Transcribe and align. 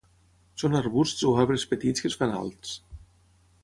Són 0.61 0.77
arbusts 0.79 1.27
o 1.33 1.35
arbres 1.45 1.69
petits 1.75 2.05
que 2.07 2.13
es 2.13 2.19
fan 2.25 2.37
alts. 2.43 2.77